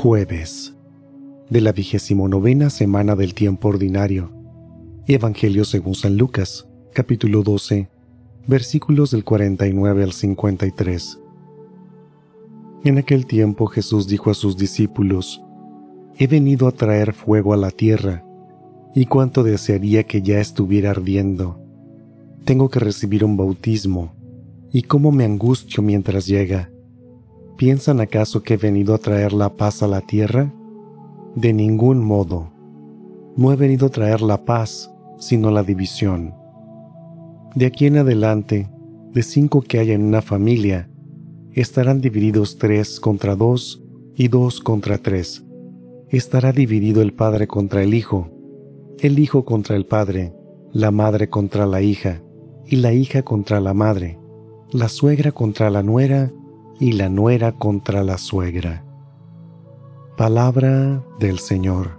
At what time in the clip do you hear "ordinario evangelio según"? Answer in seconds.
3.66-5.96